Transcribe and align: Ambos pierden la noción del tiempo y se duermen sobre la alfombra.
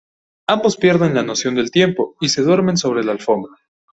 Ambos 0.47 0.77
pierden 0.77 1.13
la 1.13 1.21
noción 1.21 1.53
del 1.53 1.69
tiempo 1.69 2.15
y 2.19 2.29
se 2.29 2.41
duermen 2.41 2.75
sobre 2.75 3.03
la 3.03 3.11
alfombra. 3.11 3.53